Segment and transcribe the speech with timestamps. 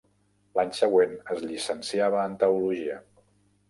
[0.59, 3.03] L'any següent es llicenciava en teologia.